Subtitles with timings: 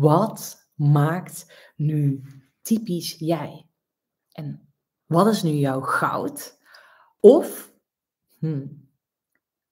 [0.00, 2.22] wat maakt nu
[2.62, 3.66] typisch jij?
[4.32, 4.72] En
[5.06, 6.58] wat is nu jouw goud?
[7.20, 7.72] Of,
[8.38, 8.88] hmm,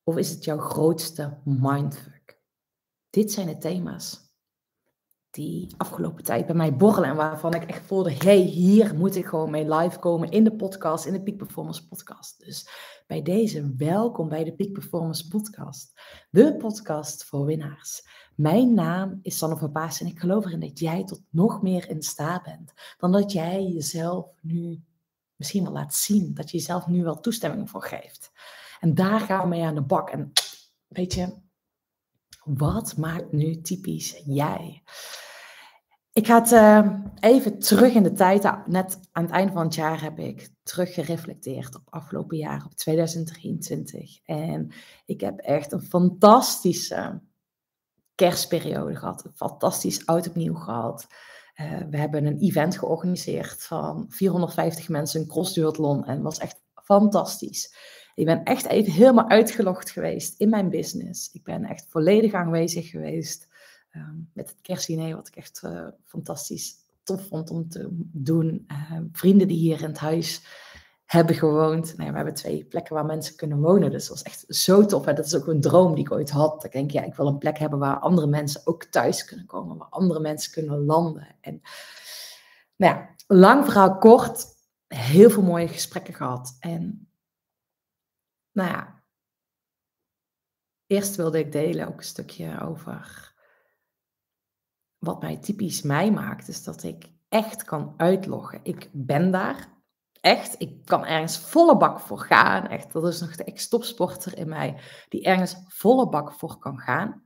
[0.03, 2.41] of is het jouw grootste mindfuck?
[3.11, 4.29] Dit zijn de thema's
[5.30, 9.26] die afgelopen tijd bij mij borrelen en waarvan ik echt voelde, hey, hier moet ik
[9.26, 12.45] gewoon mee live komen in de podcast, in de Peak Performance podcast.
[12.45, 12.68] Dus
[13.06, 16.00] bij deze, welkom bij de Peak Performance podcast,
[16.30, 18.02] de podcast voor winnaars.
[18.39, 21.88] Mijn naam is Sanne van Paas en ik geloof erin dat jij tot nog meer
[21.88, 24.83] in staat bent dan dat jij jezelf nu
[25.37, 28.33] misschien wel laat zien, dat je jezelf nu wel toestemming voor geeft.
[28.80, 30.11] En daar gaan we mee aan de bak.
[30.11, 30.33] En
[30.87, 31.33] weet je,
[32.45, 34.83] wat maakt nu typisch jij?
[36.12, 38.66] Ik ga het uh, even terug in de tijd.
[38.66, 42.75] Net aan het einde van het jaar heb ik terug gereflecteerd op afgelopen jaar, op
[42.75, 44.20] 2023.
[44.25, 44.70] En
[45.06, 47.20] ik heb echt een fantastische
[48.18, 49.24] kerstperiode gehad.
[49.24, 51.06] Een fantastisch oud opnieuw gehad.
[51.60, 56.05] Uh, we hebben een event georganiseerd van 450 mensen, een cross-duathlon.
[56.05, 57.75] En was echt fantastisch.
[58.14, 61.33] Ik ben echt even helemaal uitgelogd geweest in mijn business.
[61.33, 63.48] Ik ben echt volledig aanwezig geweest
[63.92, 68.66] uh, met het kerstdiner, wat ik echt uh, fantastisch tof vond om te doen.
[68.72, 70.42] Uh, vrienden die hier in het huis
[71.09, 71.97] hebben gewoond.
[71.97, 73.91] Nou we hebben twee plekken waar mensen kunnen wonen.
[73.91, 75.05] Dus dat was echt zo tof.
[75.05, 76.65] Dat is ook een droom die ik ooit had.
[76.65, 79.77] Ik denk, ja, ik wil een plek hebben waar andere mensen ook thuis kunnen komen.
[79.77, 81.37] Waar andere mensen kunnen landen.
[81.41, 81.61] En
[82.77, 84.47] nou ja, lang verhaal kort.
[84.87, 86.56] Heel veel mooie gesprekken gehad.
[86.61, 87.09] En
[88.53, 89.03] nou ja,
[90.87, 93.34] eerst wilde ik delen ook een stukje over
[94.98, 96.48] wat mij typisch mij maakt.
[96.48, 98.61] Is dat ik echt kan uitloggen.
[98.62, 99.77] Ik ben daar
[100.20, 102.66] echt, ik kan ergens volle bak voor gaan.
[102.66, 107.22] Echt, dat is nog de ex-topsporter in mij die ergens volle bak voor kan gaan.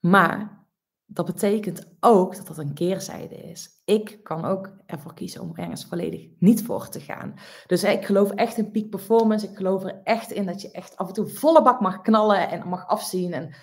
[0.00, 0.66] Maar
[1.06, 3.82] dat betekent ook dat dat een keerzijde is.
[3.84, 7.34] Ik kan ook ervoor kiezen om ergens volledig niet voor te gaan.
[7.66, 9.48] Dus ik geloof echt in peak performance.
[9.48, 12.48] Ik geloof er echt in dat je echt af en toe volle bak mag knallen
[12.48, 13.32] en mag afzien.
[13.32, 13.54] En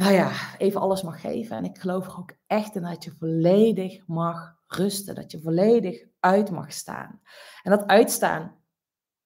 [0.00, 1.56] nou ja, even alles mag geven.
[1.56, 5.14] En ik geloof er ook echt in dat je volledig mag rusten.
[5.14, 7.20] Dat je volledig uit mag staan.
[7.62, 8.56] En dat uitstaan,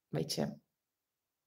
[0.09, 0.53] weet je,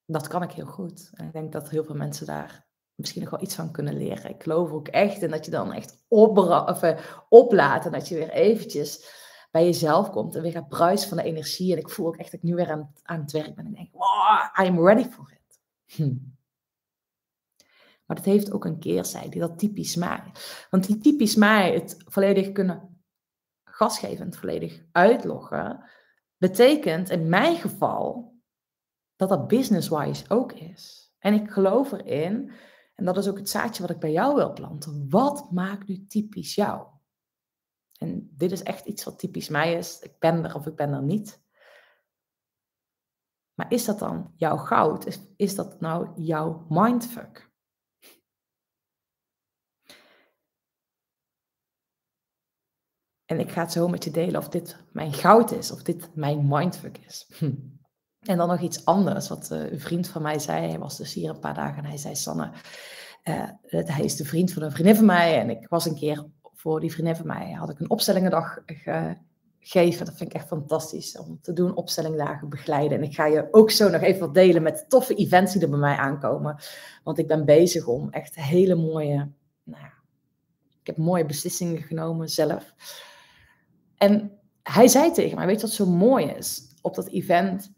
[0.06, 1.10] dat kan ik heel goed.
[1.14, 4.30] En ik denk dat heel veel mensen daar misschien nog wel iets van kunnen leren.
[4.30, 7.00] Ik geloof ook echt in dat je dan echt of, eh,
[7.30, 9.16] oplaat en dat je weer eventjes
[9.52, 11.72] bij jezelf komt en weer gaat bruisen van de energie.
[11.72, 13.74] En ik voel ook echt dat ik nu weer aan, aan het werk ben en
[13.74, 15.60] denk, wow, I'm ready for it.
[15.96, 16.16] Hm.
[18.08, 20.24] Maar dat heeft ook een keerzijde, dat typisch mij.
[20.70, 23.04] Want die typisch mij, het volledig kunnen
[23.64, 25.84] gasgevend volledig uitloggen,
[26.38, 28.36] betekent in mijn geval
[29.16, 31.12] dat dat business-wise ook is.
[31.20, 32.52] En ik geloof erin,
[32.96, 35.10] en dat is ook het zaadje wat ik bij jou wil planten.
[35.10, 36.88] Wat maakt nu typisch jou?
[37.98, 40.00] En dit is echt iets wat typisch mij is.
[40.00, 41.46] Ik ben er of ik ben er niet.
[43.54, 45.06] Maar is dat dan jouw goud?
[45.06, 47.47] Is, is dat nou jouw mindfuck?
[53.28, 56.10] En ik ga het zo met je delen of dit mijn goud is, of dit
[56.14, 57.28] mijn mindfuck is.
[57.38, 57.52] Hm.
[58.20, 60.68] En dan nog iets anders, wat uh, een vriend van mij zei.
[60.68, 62.52] Hij was dus hier een paar dagen en hij zei: Sanne,
[63.24, 65.40] uh, hij is de vriend van een vriendin van mij.
[65.40, 68.60] En ik was een keer voor die vriendin van mij, had ik een opstellingendag
[69.60, 70.06] gegeven.
[70.06, 72.98] Dat vind ik echt fantastisch om te doen, opstellingdagen begeleiden.
[72.98, 75.70] En ik ga je ook zo nog even wat delen met toffe events die er
[75.70, 76.60] bij mij aankomen.
[77.04, 79.32] Want ik ben bezig om echt hele mooie,
[79.64, 79.86] nou
[80.82, 82.74] ik heb mooie beslissingen genomen zelf.
[83.98, 84.32] En
[84.64, 86.62] hij zei tegen mij, weet je wat zo mooi is?
[86.82, 87.72] Op dat event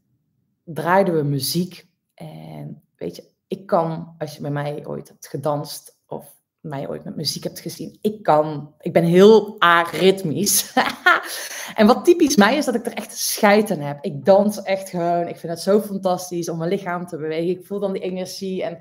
[0.63, 1.87] draaiden we muziek.
[2.13, 7.03] En weet je, ik kan, als je bij mij ooit hebt gedanst of mij ooit
[7.03, 10.73] met muziek hebt gezien, ik kan, ik ben heel aritmisch.
[11.75, 14.03] en wat typisch mij is dat ik er echt scheid aan heb.
[14.03, 17.59] Ik dans echt gewoon, ik vind het zo fantastisch om mijn lichaam te bewegen.
[17.59, 18.79] Ik voel dan die energie en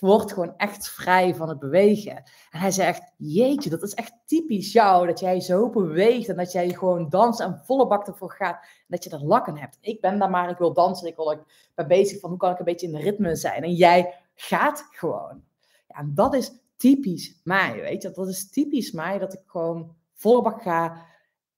[0.00, 2.16] word gewoon echt vrij van het bewegen.
[2.50, 6.52] En hij echt, jeetje, dat is echt typisch jou, dat jij zo beweegt en dat
[6.52, 8.62] jij gewoon danst en volle bak ervoor gaat.
[8.62, 9.78] En dat je er lakken hebt.
[9.80, 12.52] Ik ben daar maar, ik wil dansen, ik wil ik ben bezig van hoe kan
[12.52, 13.62] ik een beetje in de ritme zijn.
[13.62, 15.44] En jij gaat gewoon.
[15.88, 18.10] Ja, en dat is typisch mij, weet je.
[18.10, 21.06] Dat is typisch mij, dat ik gewoon volle bak ga,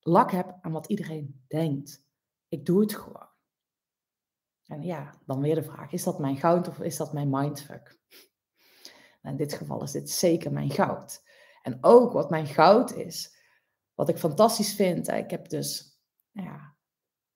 [0.00, 2.04] lak heb aan wat iedereen denkt.
[2.48, 3.26] Ik doe het gewoon.
[4.66, 7.97] En ja, dan weer de vraag, is dat mijn goud of is dat mijn mindfuck?
[9.22, 11.22] In dit geval is dit zeker mijn goud.
[11.62, 13.36] En ook wat mijn goud is,
[13.94, 15.08] wat ik fantastisch vind.
[15.08, 15.98] Ik heb dus,
[16.32, 16.76] nou ja,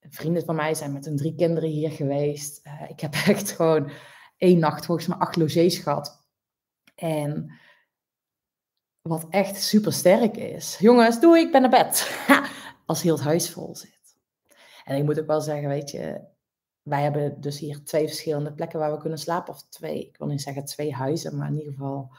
[0.01, 2.67] vrienden van mij zijn met hun drie kinderen hier geweest.
[2.67, 3.91] Uh, ik heb echt gewoon
[4.37, 6.27] één nacht volgens mij acht logies gehad.
[6.95, 7.61] En
[9.01, 10.79] wat echt super sterk is.
[10.79, 12.25] Jongens, doe ik ben naar bed.
[12.87, 14.17] Als heel het huis vol zit.
[14.85, 16.21] En ik moet ook wel zeggen, weet je,
[16.83, 19.53] wij hebben dus hier twee verschillende plekken waar we kunnen slapen.
[19.53, 22.11] Of twee, ik wil niet zeggen twee huizen, maar in ieder geval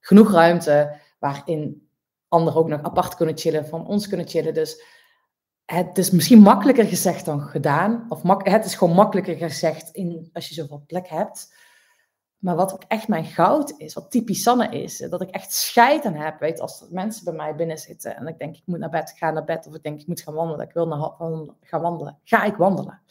[0.00, 1.88] genoeg ruimte waarin
[2.28, 4.54] anderen ook nog apart kunnen chillen, van ons kunnen chillen.
[4.54, 4.84] Dus
[5.64, 8.06] het is misschien makkelijker gezegd dan gedaan.
[8.08, 11.54] Of het is gewoon makkelijker gezegd in, als je zoveel plek hebt.
[12.40, 16.04] Maar wat ook echt mijn goud is, wat typisch Sanne is, dat ik echt scheid
[16.04, 16.38] aan heb.
[16.38, 19.30] Weet, als mensen bij mij binnen zitten en ik denk ik moet naar bed, ga
[19.30, 19.66] naar bed.
[19.66, 21.10] Of ik denk ik moet gaan wandelen, ik wil naar,
[21.60, 22.18] gaan wandelen.
[22.22, 23.02] Ga ik wandelen.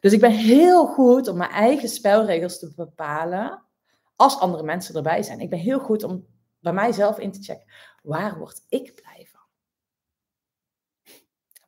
[0.00, 3.62] Dus ik ben heel goed om mijn eigen spelregels te bepalen
[4.16, 5.40] als andere mensen erbij zijn.
[5.40, 6.26] Ik ben heel goed om
[6.60, 9.40] bij mijzelf in te checken, waar word ik blij van?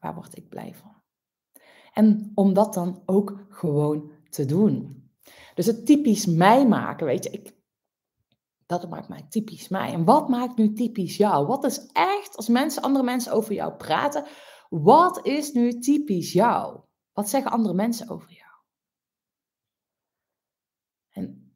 [0.00, 1.02] Waar word ik blij van?
[1.92, 4.99] En om dat dan ook gewoon te doen.
[5.54, 7.54] Dus het typisch mij maken, weet je, ik,
[8.66, 9.92] dat maakt mij typisch mij.
[9.92, 11.46] En wat maakt nu typisch jou?
[11.46, 14.26] Wat is echt, als mensen, andere mensen over jou praten,
[14.68, 16.80] wat is nu typisch jou?
[17.12, 18.50] Wat zeggen andere mensen over jou?
[21.10, 21.54] En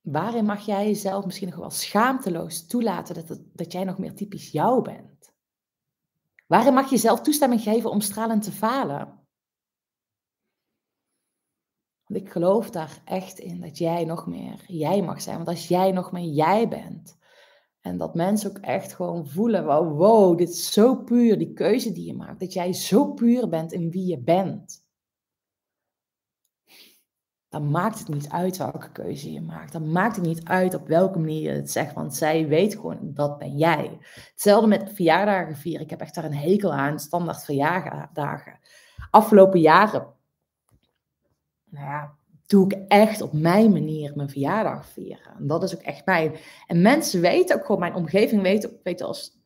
[0.00, 4.50] waarin mag jij jezelf misschien nog wel schaamteloos toelaten dat, dat jij nog meer typisch
[4.50, 5.34] jou bent?
[6.46, 9.25] Waarin mag je jezelf toestemming geven om stralend te falen?
[12.06, 15.36] Want ik geloof daar echt in dat jij nog meer jij mag zijn.
[15.36, 17.18] Want als jij nog meer jij bent.
[17.80, 21.92] En dat mensen ook echt gewoon voelen: wow, wow, dit is zo puur, die keuze
[21.92, 22.40] die je maakt.
[22.40, 24.84] Dat jij zo puur bent in wie je bent.
[27.48, 29.72] Dan maakt het niet uit welke keuze je maakt.
[29.72, 31.94] Dan maakt het niet uit op welke manier je het zegt.
[31.94, 33.98] Want zij weet gewoon, dat ben jij.
[34.30, 35.82] Hetzelfde met verjaardagen vieren.
[35.82, 38.58] Ik heb echt daar een hekel aan, standaard verjaardagen.
[39.10, 40.15] Afgelopen jaren
[41.70, 42.14] nou ja,
[42.46, 45.34] doe ik echt op mijn manier mijn verjaardag vieren.
[45.38, 46.40] En dat is ook echt mij.
[46.66, 49.38] En mensen weten ook gewoon, mijn omgeving weet, weet als,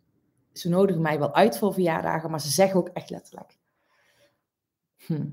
[0.53, 3.59] ze nodigen mij wel uit voor verjaardagen, maar ze zeggen ook echt letterlijk.
[5.07, 5.29] Hm.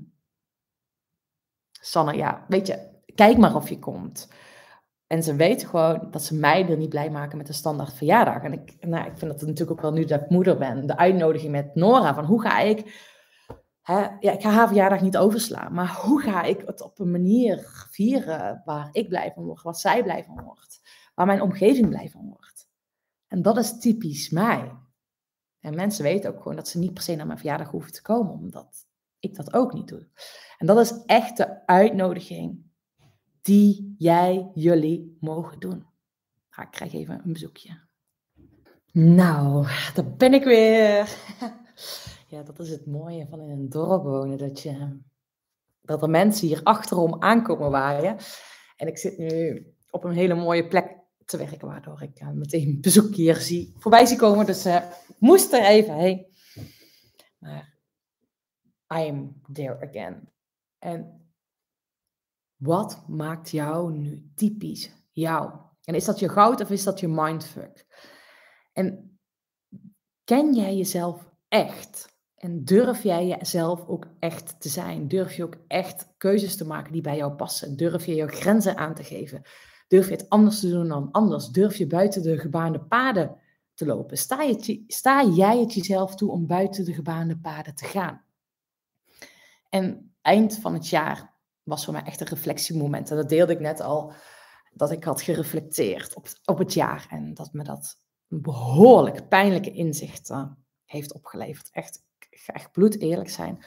[1.80, 4.28] Sanne, ja, weet je, kijk maar of je komt.
[5.06, 8.42] En ze weten gewoon dat ze mij er niet blij maken met de standaard verjaardag.
[8.42, 10.86] En ik, nou, ik vind dat natuurlijk ook wel nu dat ik moeder ben.
[10.86, 13.06] De uitnodiging met Nora van hoe ga ik
[13.94, 17.86] ja, ik ga haar verjaardag niet overslaan, maar hoe ga ik het op een manier
[17.90, 20.80] vieren waar ik blij van word, waar zij blij van wordt,
[21.14, 22.68] waar mijn omgeving blij van wordt.
[23.26, 24.72] En dat is typisch mij.
[25.60, 28.02] En mensen weten ook gewoon dat ze niet per se naar mijn verjaardag hoeven te
[28.02, 28.86] komen, omdat
[29.18, 30.08] ik dat ook niet doe.
[30.58, 32.66] En dat is echt de uitnodiging
[33.42, 35.86] die jij, jullie mogen doen.
[36.50, 37.80] Nou, ik krijg even een bezoekje.
[38.92, 41.16] Nou, daar ben ik weer.
[42.30, 44.38] Ja, dat is het mooie van in een dorp wonen.
[44.38, 45.00] Dat, je,
[45.80, 48.16] dat er mensen hier achterom aankomen waaien.
[48.76, 52.80] En ik zit nu op een hele mooie plek te werken, waardoor ik uh, meteen
[52.80, 54.46] bezoek hier zie, voorbij zie komen.
[54.46, 54.74] Dus uh,
[55.08, 56.26] ik moest er even heen.
[57.38, 57.78] Maar
[58.94, 60.32] I am there again.
[60.78, 61.30] En
[62.56, 65.52] wat maakt jou nu typisch jou?
[65.84, 67.86] En is dat je goud of is dat je mindfuck?
[68.72, 69.18] En
[70.24, 72.17] ken jij jezelf echt?
[72.38, 75.08] En durf jij jezelf ook echt te zijn?
[75.08, 77.76] Durf je ook echt keuzes te maken die bij jou passen?
[77.76, 79.42] Durf je jouw grenzen aan te geven?
[79.88, 81.48] Durf je het anders te doen dan anders?
[81.48, 83.36] Durf je buiten de gebaande paden
[83.74, 84.16] te lopen?
[84.16, 88.24] Sta, je, sta jij het jezelf toe om buiten de gebaande paden te gaan?
[89.68, 93.10] En eind van het jaar was voor mij echt een reflectiemoment.
[93.10, 94.12] En dat deelde ik net al,
[94.72, 97.06] dat ik had gereflecteerd op, op het jaar.
[97.10, 101.68] En dat me dat behoorlijk pijnlijke inzichten heeft opgeleverd.
[101.72, 102.06] Echt
[102.38, 103.64] ga echt bloed eerlijk zijn.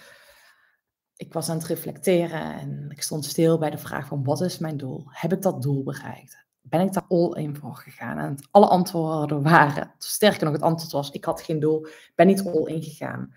[1.15, 4.57] Ik was aan het reflecteren en ik stond stil bij de vraag van wat is
[4.57, 5.03] mijn doel?
[5.07, 6.45] Heb ik dat doel bereikt?
[6.61, 8.17] Ben ik daar all in voor gegaan?
[8.17, 12.45] En alle antwoorden waren, sterker nog het antwoord was, ik had geen doel, ben niet
[12.45, 13.33] all in gegaan.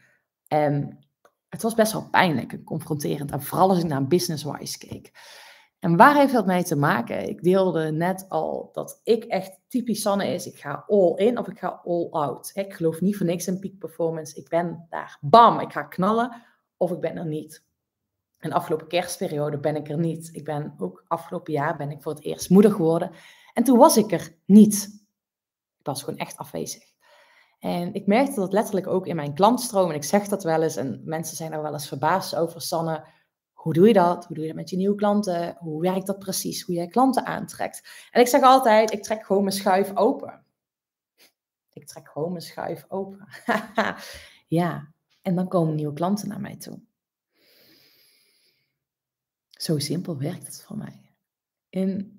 [0.49, 1.05] En
[1.49, 3.31] het was best wel pijnlijk en confronterend.
[3.31, 5.13] En vooral als ik naar business-wise keek.
[5.85, 7.29] En waar heeft dat mee te maken?
[7.29, 10.47] Ik deelde net al dat ik echt typisch Sanne is.
[10.47, 12.51] Ik ga all in of ik ga all out.
[12.55, 14.37] Ik geloof niet voor niks in peak performance.
[14.37, 16.43] Ik ben daar, bam, ik ga knallen
[16.77, 17.65] of ik ben er niet.
[18.39, 20.29] En de afgelopen kerstperiode ben ik er niet.
[20.33, 23.11] Ik ben ook afgelopen jaar ben ik voor het eerst moeder geworden.
[23.53, 25.05] En toen was ik er niet.
[25.79, 26.83] Ik was gewoon echt afwezig.
[27.59, 29.91] En ik merkte dat letterlijk ook in mijn klantstroom.
[29.91, 30.77] En ik zeg dat wel eens.
[30.77, 32.61] En mensen zijn er wel eens verbaasd over.
[32.61, 33.05] Sanne,
[33.65, 34.27] hoe doe je dat?
[34.27, 35.57] Hoe doe je dat met je nieuwe klanten?
[35.59, 36.63] Hoe werkt dat precies?
[36.63, 38.09] Hoe jij klanten aantrekt?
[38.11, 40.45] En ik zeg altijd, ik trek gewoon mijn schuif open.
[41.73, 43.29] Ik trek gewoon mijn schuif open.
[44.61, 44.93] ja,
[45.23, 46.81] en dan komen nieuwe klanten naar mij toe.
[49.51, 51.15] Zo simpel werkt het voor mij.
[51.71, 52.19] En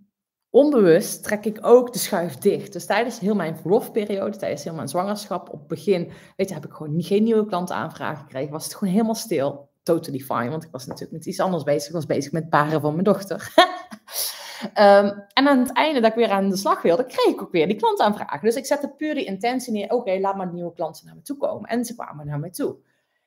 [0.49, 2.73] onbewust trek ik ook de schuif dicht.
[2.73, 6.65] Dus tijdens heel mijn verlofperiode, tijdens heel mijn zwangerschap, op het begin, weet je, heb
[6.65, 8.51] ik gewoon geen nieuwe klantenaanvragen gekregen.
[8.51, 9.73] Was het gewoon helemaal stil.
[9.85, 11.87] Totally fine, want ik was natuurlijk met iets anders bezig.
[11.87, 13.53] Ik was bezig met paren van mijn dochter.
[14.73, 17.51] Ehm, en aan het einde dat ik weer aan de slag wilde, kreeg ik ook
[17.51, 18.41] weer die klantaanvragen.
[18.41, 19.91] Dus ik zette puur die intentie neer.
[19.91, 21.69] Oké, laat maar nieuwe klanten naar me toe komen.
[21.69, 22.75] En ze kwamen naar me toe.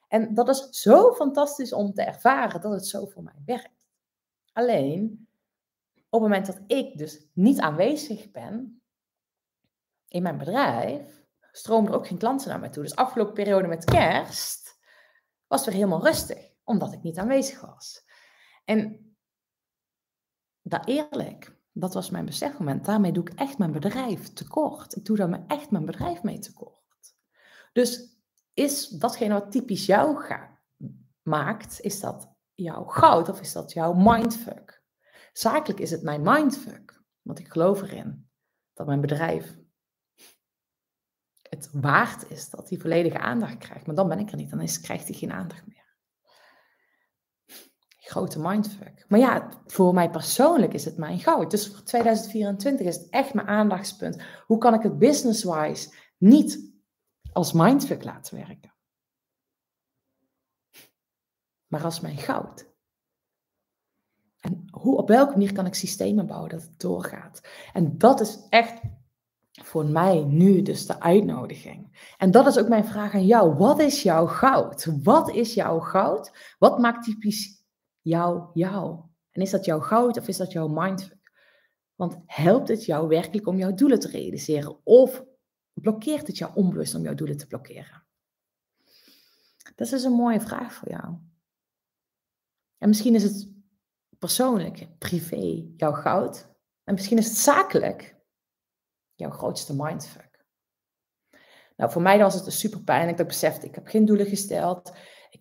[0.09, 3.89] En dat is zo fantastisch om te ervaren dat het zo voor mij werkt.
[4.53, 5.29] Alleen,
[5.95, 8.83] op het moment dat ik dus niet aanwezig ben
[10.09, 12.83] in mijn bedrijf, stromen er ook geen klanten naar mij toe.
[12.83, 14.79] Dus afgelopen periode met kerst
[15.47, 18.05] was weer helemaal rustig, omdat ik niet aanwezig was.
[18.65, 19.13] En
[20.63, 22.85] dat eerlijk, dat was mijn besefmoment.
[22.85, 24.97] Daarmee doe ik echt mijn bedrijf tekort.
[24.97, 27.15] Ik doe daar echt mijn bedrijf mee tekort.
[27.73, 28.19] Dus
[28.55, 30.25] is datgene wat typisch jou
[31.23, 34.83] maakt, is dat jouw goud of is dat jouw mindfuck?
[35.33, 38.31] Zakelijk is het mijn mindfuck, want ik geloof erin
[38.73, 39.57] dat mijn bedrijf
[41.51, 43.87] het waard is dat hij volledige aandacht krijgt.
[43.87, 45.88] Maar dan ben ik er niet, dan krijgt hij geen aandacht meer.
[48.09, 49.05] Grote mindfuck.
[49.09, 51.51] Maar ja, voor mij persoonlijk is het mijn goud.
[51.51, 54.23] Dus voor 2024 is het echt mijn aandachtspunt.
[54.47, 56.73] Hoe kan ik het business-wise niet
[57.33, 58.75] als mindfuck laten werken?
[61.67, 62.67] Maar als mijn goud.
[64.41, 67.41] En hoe, op welke manier kan ik systemen bouwen dat het doorgaat?
[67.73, 68.81] En dat is echt
[69.63, 72.13] voor mij nu dus de uitnodiging.
[72.17, 73.55] En dat is ook mijn vraag aan jou.
[73.55, 74.89] Wat is jouw goud?
[75.03, 76.55] Wat is jouw goud?
[76.59, 77.58] Wat maakt typisch
[78.09, 79.01] jou jou?
[79.31, 81.33] En is dat jouw goud of is dat jouw mindfuck?
[81.95, 84.81] Want helpt het jou werkelijk om jouw doelen te realiseren?
[84.85, 85.25] Of
[85.73, 88.07] blokkeert het jou onbewust om jouw doelen te blokkeren?
[89.75, 91.17] Dat is een mooie vraag voor jou.
[92.79, 93.53] En misschien is het
[94.19, 96.49] persoonlijk, privé, jouw goud.
[96.85, 98.17] En misschien is het zakelijk
[99.15, 100.47] jouw grootste mindfuck.
[101.77, 104.93] Nou, voor mij was het super pijnlijk dat ik besefte, ik heb geen doelen gesteld.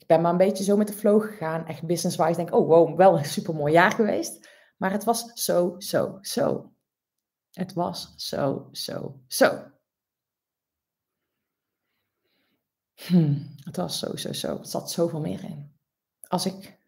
[0.08, 1.66] Ben maar een beetje zo met de flow gegaan.
[1.66, 4.50] Echt business-wise denk ik, oh wow, wel een super mooi jaar geweest.
[4.78, 6.72] Maar het was zo, zo, zo.
[7.52, 9.72] Het was zo, zo, zo.
[12.94, 14.58] Hm, het was zo, zo, zo.
[14.58, 15.76] Het zat zoveel meer in.
[16.28, 16.80] Als ik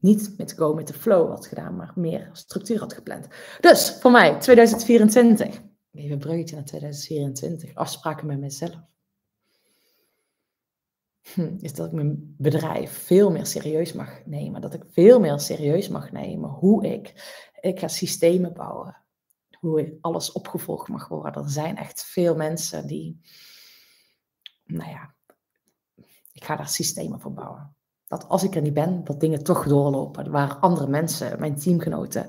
[0.00, 3.28] niet met go met de flow had gedaan, maar meer structuur had gepland.
[3.60, 5.62] Dus voor mij, 2024.
[5.92, 7.74] Even een bruggetje naar 2024.
[7.74, 8.80] Afspraken met mezelf.
[11.22, 14.60] Hm, is dat ik mijn bedrijf veel meer serieus mag nemen.
[14.60, 17.14] Dat ik veel meer serieus mag nemen hoe ik,
[17.60, 18.96] ik ga systemen bouwen.
[19.58, 21.42] Hoe alles opgevolgd mag worden.
[21.42, 23.20] Er zijn echt veel mensen die,
[24.64, 25.14] nou ja,
[26.32, 27.74] ik ga daar systemen voor bouwen.
[28.06, 30.30] Dat als ik er niet ben, dat dingen toch doorlopen.
[30.30, 32.26] Waar andere mensen, mijn teamgenoten,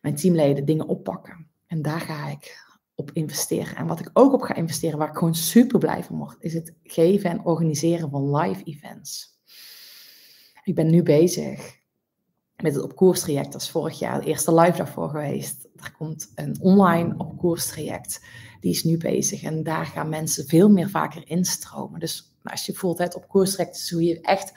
[0.00, 1.50] mijn teamleden dingen oppakken.
[1.66, 3.76] En daar ga ik op investeren.
[3.76, 6.54] En wat ik ook op ga investeren, waar ik gewoon super blij van word, is
[6.54, 9.40] het geven en organiseren van live events.
[10.64, 11.80] Ik ben nu bezig
[12.62, 13.52] met het opkoerstraject.
[13.52, 15.68] Dat is vorig jaar de eerste live daarvoor geweest.
[15.76, 18.24] Er komt een online opkoerstraject.
[18.60, 19.42] Die is nu bezig.
[19.42, 22.00] En daar gaan mensen veel meer vaker instromen.
[22.00, 24.52] Dus als je voelt het opkoerstraject is hoe je echt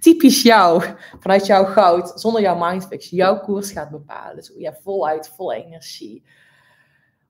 [0.00, 0.82] typisch jou,
[1.20, 4.36] vanuit jouw goud, zonder jouw mindfix, jouw koers gaat bepalen.
[4.36, 6.24] Dus hoe je voluit, vol energie,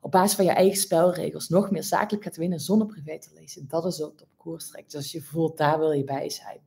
[0.00, 3.68] op basis van je eigen spelregels nog meer zakelijk gaat winnen zonder privé te lezen.
[3.68, 4.90] Dat is ook op koers trekt.
[4.90, 6.60] Dus als je voelt, daar wil je bij zijn.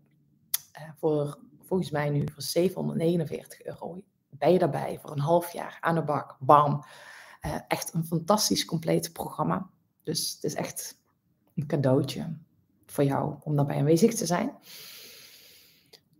[0.80, 5.78] Uh, voor, volgens mij nu voor 749 euro ben je daarbij voor een half jaar
[5.82, 6.38] aan de bak.
[6.40, 6.84] Bam.
[7.46, 9.70] Uh, echt een fantastisch compleet programma.
[10.04, 10.98] Dus het is echt
[11.56, 12.38] een cadeautje
[12.86, 14.58] voor jou om daarbij aanwezig te zijn.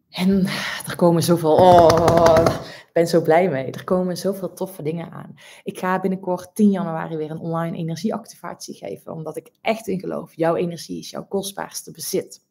[0.10, 0.46] En
[0.86, 1.56] er komen zoveel.
[1.56, 2.46] Oh,
[2.88, 3.72] ik ben zo blij mee.
[3.72, 5.36] Er komen zoveel toffe dingen aan.
[5.64, 10.34] Ik ga binnenkort 10 januari weer een online energieactivatie geven, omdat ik echt in geloof.
[10.34, 12.48] Jouw energie is jouw kostbaarste bezit.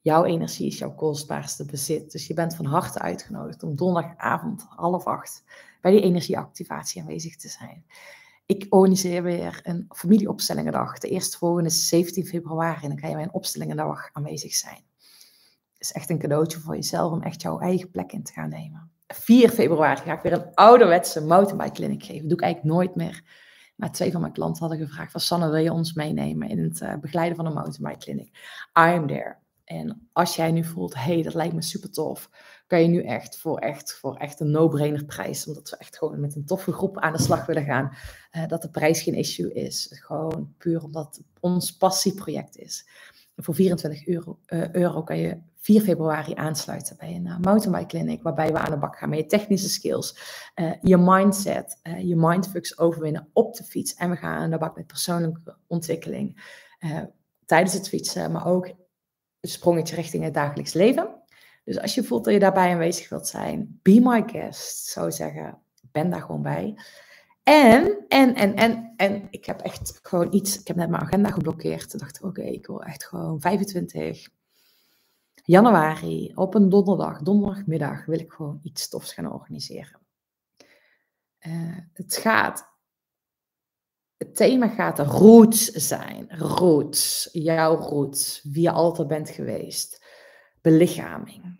[0.00, 2.12] Jouw energie is jouw kostbaarste bezit.
[2.12, 5.44] Dus je bent van harte uitgenodigd om donderdagavond half acht
[5.80, 7.84] bij die energieactivatie aanwezig te zijn.
[8.46, 10.98] Ik organiseer weer een familieopstellingendag.
[10.98, 14.88] De eerste volgende is 17 februari en dan ga je bij een opstellingendag aanwezig zijn
[15.80, 18.90] is echt een cadeautje voor jezelf om echt jouw eigen plek in te gaan nemen.
[19.06, 22.20] 4 februari ga ik weer een ouderwetse mountainbike clinic geven.
[22.20, 23.22] Dat doe ik eigenlijk nooit meer.
[23.76, 26.80] Maar twee van mijn klanten hadden gevraagd van Sanne, wil je ons meenemen in het
[26.80, 28.30] uh, begeleiden van een mountainbike clinic?
[28.78, 29.36] I'm there.
[29.64, 32.30] En als jij nu voelt, hey, dat lijkt me super tof,
[32.66, 36.20] kan je nu echt voor echt, voor echt een no-brainer prijs, omdat we echt gewoon
[36.20, 37.92] met een toffe groep aan de slag willen gaan,
[38.32, 39.86] uh, dat de prijs geen issue is.
[39.90, 42.86] Gewoon puur omdat ons passieproject is
[43.42, 48.22] voor 24 euro, uh, euro kan je 4 februari aansluiten bij een uh, mountainbike clinic,
[48.22, 50.18] waarbij we aan de bak gaan met je technische skills,
[50.54, 53.94] uh, je mindset, je mindfucks overwinnen op de fiets.
[53.94, 56.42] En we gaan aan de bak met persoonlijke ontwikkeling
[57.44, 58.66] tijdens het fietsen, maar ook
[59.40, 61.20] een sprongetje richting het dagelijks leven.
[61.64, 65.58] Dus als je voelt dat je daarbij aanwezig wilt zijn, be my guest, zou zeggen,
[65.92, 66.74] ben daar gewoon bij.
[67.42, 71.30] En, en, en, en, en ik heb echt gewoon iets, ik heb net mijn agenda
[71.30, 71.90] geblokkeerd.
[71.90, 74.28] Toen dacht ik, oké, ik wil echt gewoon 25
[75.44, 80.00] januari op een donderdag, donderdagmiddag, wil ik gewoon iets tofs gaan organiseren.
[81.46, 82.68] Uh, het gaat,
[84.16, 86.38] het thema gaat roots zijn.
[86.38, 90.04] Roots, jouw roots, wie je altijd bent geweest.
[90.60, 91.58] Belichaming.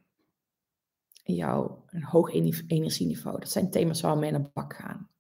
[1.22, 2.32] Jouw een hoog
[2.66, 3.38] energieniveau.
[3.38, 5.10] Dat zijn thema's waar we mee naar de bak gaan.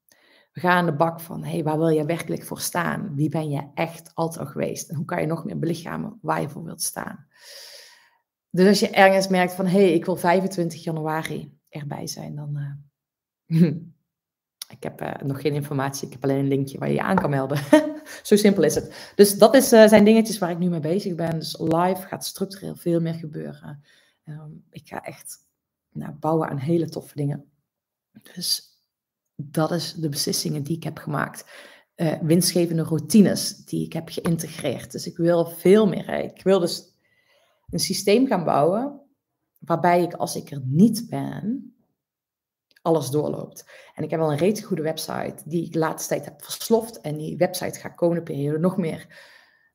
[0.52, 3.14] We gaan aan de bak van, hey, waar wil je werkelijk voor staan?
[3.14, 4.88] Wie ben je echt altijd al geweest?
[4.88, 7.26] En hoe kan je nog meer belichamen waar je voor wilt staan?
[8.50, 12.80] Dus als je ergens merkt van, hey, ik wil 25 januari erbij zijn, dan...
[13.46, 13.66] Uh,
[14.76, 17.16] ik heb uh, nog geen informatie, ik heb alleen een linkje waar je je aan
[17.16, 17.58] kan melden.
[18.22, 19.12] Zo simpel is het.
[19.14, 21.38] Dus dat is, uh, zijn dingetjes waar ik nu mee bezig ben.
[21.38, 23.84] Dus live gaat structureel veel meer gebeuren.
[24.24, 25.36] Um, ik ga echt
[25.92, 27.50] nou, bouwen aan hele toffe dingen.
[28.34, 28.78] Dus
[29.36, 31.44] dat is de beslissingen die ik heb gemaakt.
[32.20, 34.92] Winstgevende routines die ik heb geïntegreerd.
[34.92, 36.08] Dus ik wil veel meer.
[36.08, 36.89] Ik wil dus
[37.70, 39.00] een systeem gaan bouwen
[39.58, 41.74] waarbij ik als ik er niet ben,
[42.82, 43.64] alles doorloopt.
[43.94, 47.00] En ik heb al een reeds goede website die ik de laatste tijd heb versloft.
[47.00, 49.06] En die website gaat komende periode nog meer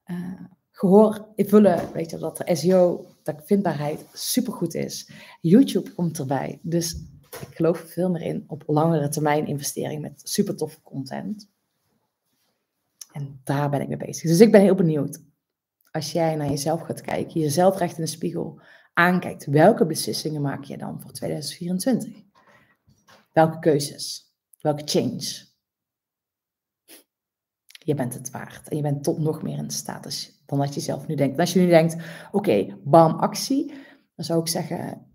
[0.06, 1.92] uh, gehoor invullen.
[1.94, 5.12] Weet je, dat de SEO, dat vindbaarheid supergoed is.
[5.42, 6.60] YouTube komt erbij.
[6.62, 6.94] Dus
[7.42, 11.50] ik geloof veel meer in op langere termijn investering met super toffe content.
[13.12, 14.30] En daar ben ik mee bezig.
[14.30, 15.22] Dus ik ben heel benieuwd.
[15.96, 18.62] Als jij naar jezelf gaat kijken, jezelf recht in de spiegel
[18.94, 22.24] aankijkt, welke beslissingen maak je dan voor 2024?
[23.32, 24.34] Welke keuzes?
[24.62, 25.46] Welke change?
[27.68, 28.70] Je bent het waard.
[28.70, 31.34] En je bent tot nog meer in staat dan dat je zelf nu denkt.
[31.34, 31.96] En als je nu denkt,
[32.32, 33.74] oké, bam, actie.
[34.16, 35.12] Dan zou ik zeggen,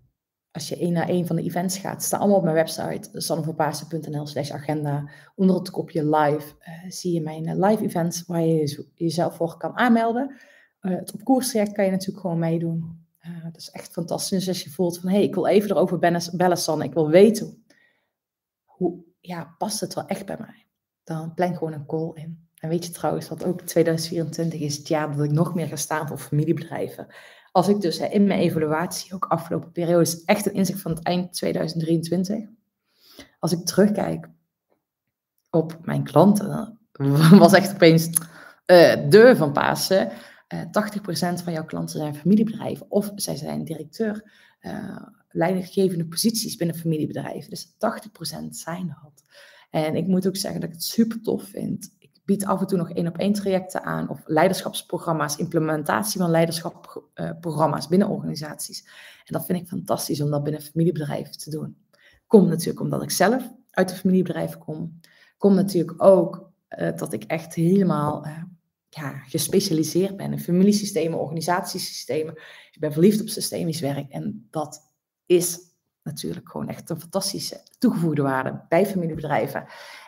[0.51, 4.27] als je één naar één van de events gaat, staan allemaal op mijn website, sanneverpaasen.nl
[4.27, 5.09] slash agenda.
[5.35, 9.57] Onder het kopje live uh, zie je mijn eh, live events waar je jezelf voor
[9.57, 10.35] kan aanmelden.
[10.81, 13.05] Uh, het op koers traject kan je natuurlijk gewoon meedoen.
[13.43, 15.99] dat is echt fantastisch als je voelt van, hé, hey, ik wil even erover
[16.33, 16.83] bellen, Sanne.
[16.83, 17.63] Ik wil weten,
[18.63, 20.65] hoe, ja, past het wel echt bij mij?
[21.03, 22.49] Dan plan gewoon een call in.
[22.55, 25.75] En weet je trouwens dat ook 2024 is het jaar dat ik nog meer ga
[25.75, 27.07] staan voor familiebedrijven.
[27.51, 31.03] Als ik dus in mijn evaluatie, ook afgelopen periode, is echt een inzicht van het
[31.03, 32.45] eind 2023.
[33.39, 34.29] Als ik terugkijk
[35.49, 36.79] op mijn klanten,
[37.37, 40.11] was echt opeens uh, de van Pasen.
[40.53, 40.61] Uh,
[41.39, 47.49] 80% van jouw klanten zijn familiebedrijven of zij zijn directeur, uh, leidinggevende posities binnen familiebedrijven.
[47.49, 49.23] Dus 80% zijn dat.
[49.69, 51.91] En ik moet ook zeggen dat ik het super tof vind
[52.25, 57.87] bied af en toe nog één op één trajecten aan of leiderschapsprogramma's, implementatie van leiderschapsprogramma's
[57.87, 58.85] binnen organisaties.
[59.25, 61.77] En dat vind ik fantastisch om dat binnen familiebedrijven te doen.
[62.27, 64.99] Komt natuurlijk omdat ik zelf uit de familiebedrijf kom.
[65.37, 68.25] Komt natuurlijk ook uh, dat ik echt helemaal
[68.95, 72.33] ja, gespecialiseerd ben in familiesystemen, organisatiesystemen.
[72.71, 74.91] Ik ben verliefd op systemisch werk en dat
[75.25, 75.59] is
[76.03, 79.65] natuurlijk gewoon echt een fantastische toegevoegde waarde bij familiebedrijven.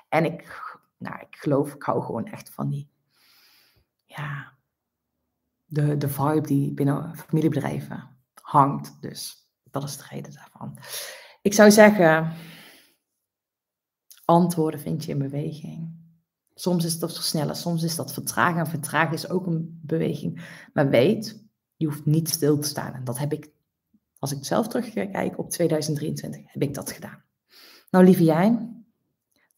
[0.10, 0.62] En ik
[1.04, 2.90] nou, ik geloof, ik hou gewoon echt van die,
[4.06, 4.54] ja,
[5.66, 9.02] de, de vibe die binnen familiebedrijven hangt.
[9.02, 10.78] Dus dat is de reden daarvan.
[11.42, 12.34] Ik zou zeggen,
[14.26, 16.03] antwoorden vind je in beweging.
[16.56, 18.60] Soms is dat versnellen, soms is dat vertragen.
[18.60, 20.46] En vertragen is ook een beweging.
[20.74, 21.44] Maar weet,
[21.76, 22.94] je hoeft niet stil te staan.
[22.94, 23.52] En dat heb ik,
[24.20, 27.24] als ik zelf terugkijk op 2023, heb ik dat gedaan.
[27.90, 28.70] Nou, lieve jij,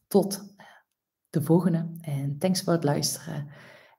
[0.08, 0.54] tot
[1.30, 1.86] de volgende.
[2.00, 3.48] En thanks voor het luisteren.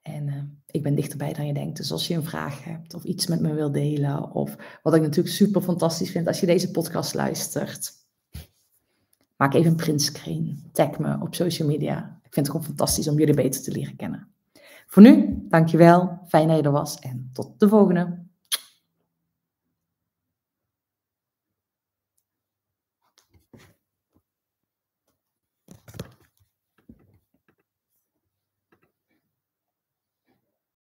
[0.02, 1.78] En uh, ik ben dichterbij dan je denkt.
[1.78, 5.02] Dus als je een vraag hebt of iets met me wil delen, of wat ik
[5.02, 7.94] natuurlijk super fantastisch vind als je deze podcast luistert,
[9.36, 10.70] maak even een printscreen.
[10.72, 12.17] Tag me op social media.
[12.28, 14.28] Ik vind het gewoon fantastisch om jullie beter te leren kennen.
[14.88, 16.20] Voor nu, dankjewel.
[16.28, 18.26] Fijn dat je er was en tot de volgende.